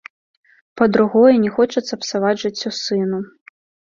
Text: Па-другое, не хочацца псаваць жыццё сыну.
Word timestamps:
Па-другое, 0.79 1.33
не 1.43 1.51
хочацца 1.57 1.99
псаваць 2.05 2.39
жыццё 2.45 2.69
сыну. 2.79 3.21